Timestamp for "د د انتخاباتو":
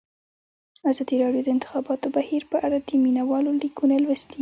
1.43-2.07